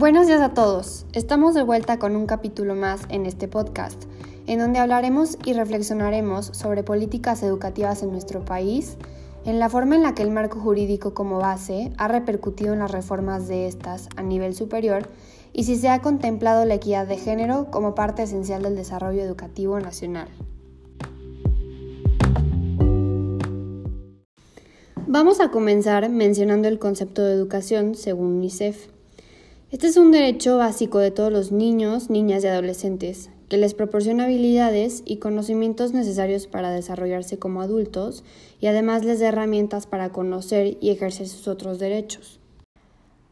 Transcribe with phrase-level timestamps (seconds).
[0.00, 1.04] Buenos días a todos.
[1.12, 4.04] Estamos de vuelta con un capítulo más en este podcast,
[4.46, 8.96] en donde hablaremos y reflexionaremos sobre políticas educativas en nuestro país,
[9.44, 12.90] en la forma en la que el marco jurídico como base ha repercutido en las
[12.90, 15.06] reformas de estas a nivel superior
[15.52, 19.78] y si se ha contemplado la equidad de género como parte esencial del desarrollo educativo
[19.80, 20.28] nacional.
[25.06, 28.88] Vamos a comenzar mencionando el concepto de educación según UNICEF.
[29.70, 34.24] Este es un derecho básico de todos los niños, niñas y adolescentes, que les proporciona
[34.24, 38.24] habilidades y conocimientos necesarios para desarrollarse como adultos
[38.60, 42.40] y además les da herramientas para conocer y ejercer sus otros derechos.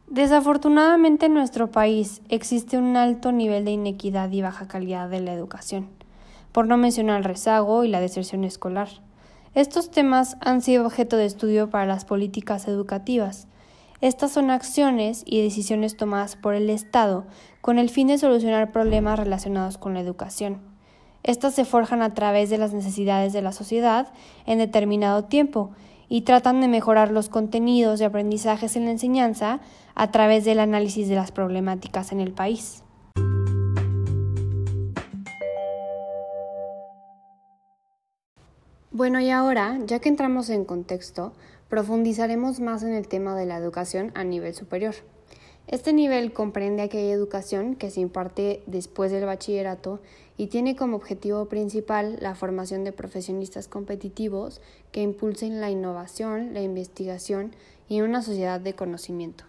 [0.07, 5.33] Desafortunadamente en nuestro país existe un alto nivel de inequidad y baja calidad de la
[5.33, 5.89] educación,
[6.53, 8.87] por no mencionar el rezago y la deserción escolar.
[9.55, 13.49] Estos temas han sido objeto de estudio para las políticas educativas,
[14.01, 17.25] estas son acciones y decisiones tomadas por el Estado
[17.59, 20.61] con el fin de solucionar problemas relacionados con la educación.
[21.23, 24.13] Estas se forjan a través de las necesidades de la sociedad
[24.45, 25.71] en determinado tiempo
[26.07, 29.59] y tratan de mejorar los contenidos de aprendizajes en la enseñanza
[29.95, 32.83] a través del análisis de las problemáticas en el país.
[38.91, 41.33] Bueno, y ahora, ya que entramos en contexto,
[41.69, 44.95] profundizaremos más en el tema de la educación a nivel superior.
[45.67, 49.99] Este nivel comprende aquella educación que se imparte después del bachillerato
[50.35, 56.61] y tiene como objetivo principal la formación de profesionistas competitivos que impulsen la innovación, la
[56.61, 57.51] investigación
[57.87, 59.43] y una sociedad de conocimiento.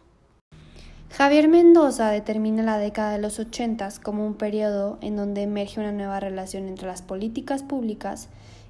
[1.11, 5.91] Javier Mendoza determina la década de los 80 como un periodo en donde emerge una
[5.91, 8.29] nueva relación entre las políticas públicas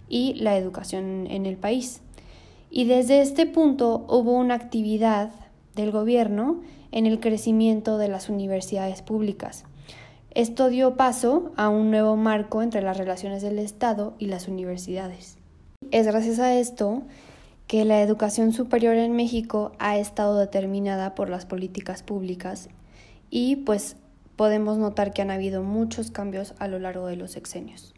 [0.08, 2.00] y la educación en el país.
[2.70, 5.30] Y desde este punto hubo una actividad
[5.74, 6.60] del gobierno
[6.92, 9.64] en el crecimiento de las universidades públicas.
[10.32, 15.36] Esto dio paso a un nuevo marco entre las relaciones del Estado y las universidades.
[15.90, 17.02] Es gracias a esto
[17.66, 22.68] que la educación superior en México ha estado determinada por las políticas públicas
[23.30, 23.96] y pues
[24.36, 27.94] podemos notar que han habido muchos cambios a lo largo de los sexenios.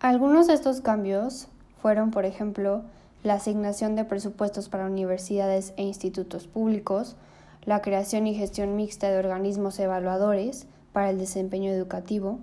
[0.00, 1.48] Algunos de estos cambios
[1.80, 2.82] fueron, por ejemplo,
[3.22, 7.16] la asignación de presupuestos para universidades e institutos públicos,
[7.64, 12.38] la creación y gestión mixta de organismos evaluadores para el desempeño educativo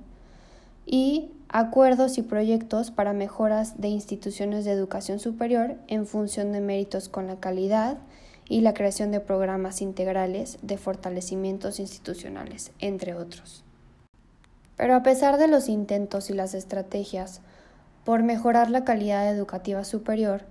[0.86, 7.10] y acuerdos y proyectos para mejoras de instituciones de educación superior en función de méritos
[7.10, 7.98] con la calidad
[8.48, 13.64] y la creación de programas integrales de fortalecimientos institucionales, entre otros.
[14.78, 17.42] Pero a pesar de los intentos y las estrategias
[18.06, 20.44] por mejorar la calidad educativa superior,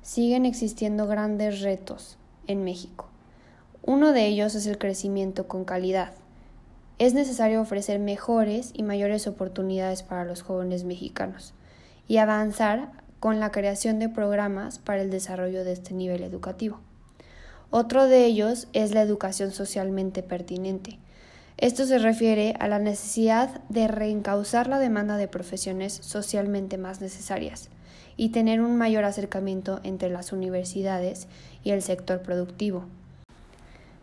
[0.00, 2.18] siguen existiendo grandes retos
[2.48, 3.06] en México.
[3.84, 6.12] Uno de ellos es el crecimiento con calidad.
[6.98, 11.52] Es necesario ofrecer mejores y mayores oportunidades para los jóvenes mexicanos
[12.08, 16.80] y avanzar con la creación de programas para el desarrollo de este nivel educativo.
[17.70, 20.98] Otro de ellos es la educación socialmente pertinente,
[21.62, 27.68] esto se refiere a la necesidad de reencauzar la demanda de profesiones socialmente más necesarias
[28.16, 31.28] y tener un mayor acercamiento entre las universidades
[31.62, 32.86] y el sector productivo.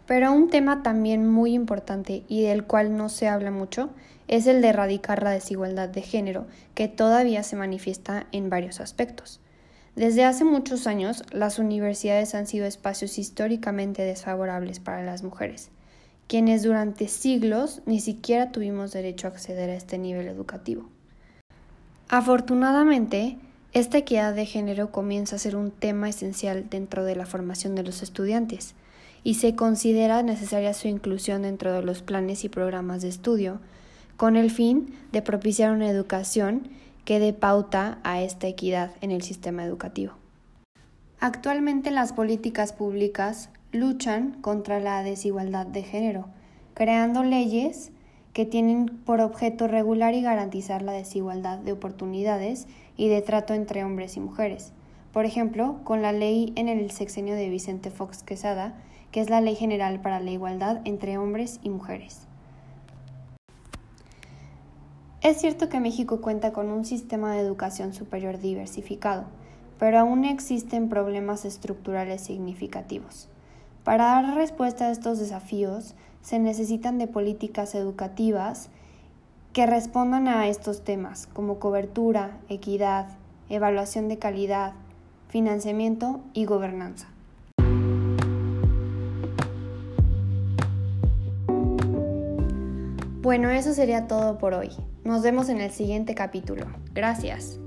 [0.08, 3.90] Pero un tema también muy importante y del cual no se habla mucho
[4.30, 9.42] es el de erradicar la desigualdad de género, que todavía se manifiesta en varios aspectos.
[9.98, 15.72] Desde hace muchos años, las universidades han sido espacios históricamente desfavorables para las mujeres
[16.30, 20.88] quienes durante siglos ni siquiera tuvimos derecho a acceder a este nivel educativo.
[22.08, 23.40] Afortunadamente,
[23.74, 27.82] esta equidad de género comienza a ser un tema esencial dentro de la formación de
[27.82, 28.76] los estudiantes
[29.24, 33.60] y se considera necesaria su inclusión dentro de los planes y programas de estudio,
[34.16, 36.70] con el fin de propiciar una educación
[37.06, 40.14] que dé pauta a esta equidad en el sistema educativo.
[41.20, 46.26] Actualmente las políticas públicas luchan contra la desigualdad de género,
[46.74, 47.92] creando leyes
[48.34, 52.68] que tienen por objeto regular y garantizar la desigualdad de oportunidades
[52.98, 54.74] y de trato entre hombres y mujeres.
[55.12, 58.76] Por ejemplo, con la ley en el sexenio de Vicente Fox Quesada,
[59.12, 62.28] que es la Ley General para la Igualdad entre Hombres y Mujeres.
[65.22, 69.26] Es cierto que México cuenta con un sistema de educación superior diversificado,
[69.78, 73.30] pero aún existen problemas estructurales significativos.
[73.84, 78.70] Para dar respuesta a estos desafíos, se necesitan de políticas educativas
[79.54, 83.08] que respondan a estos temas, como cobertura, equidad,
[83.50, 84.74] evaluación de calidad,
[85.30, 87.08] financiamiento y gobernanza.
[93.22, 94.70] Bueno, eso sería todo por hoy.
[95.04, 96.66] Nos vemos en el siguiente capítulo.
[96.94, 97.60] Gracias.